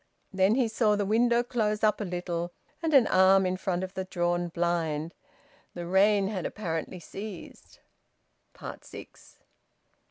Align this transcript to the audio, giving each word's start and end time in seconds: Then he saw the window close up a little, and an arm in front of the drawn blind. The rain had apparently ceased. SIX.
Then 0.33 0.55
he 0.55 0.67
saw 0.67 0.95
the 0.95 1.05
window 1.05 1.43
close 1.43 1.83
up 1.83 2.01
a 2.01 2.05
little, 2.05 2.51
and 2.81 2.91
an 2.95 3.05
arm 3.05 3.45
in 3.45 3.55
front 3.55 3.83
of 3.83 3.93
the 3.93 4.03
drawn 4.03 4.47
blind. 4.47 5.13
The 5.75 5.85
rain 5.85 6.27
had 6.27 6.43
apparently 6.43 6.99
ceased. 6.99 7.79
SIX. 8.81 9.37